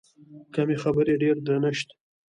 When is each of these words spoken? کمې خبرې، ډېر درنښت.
کمې 0.53 0.75
خبرې، 0.83 1.13
ډېر 1.23 1.35
درنښت. 1.45 1.89